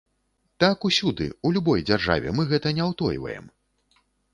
Так 0.63 0.87
усюды, 0.89 1.29
у 1.49 1.53
любой 1.59 1.85
дзяржаве, 1.91 2.37
мы 2.41 2.49
гэта 2.55 2.77
не 2.79 2.93
ўтойваем. 2.93 3.45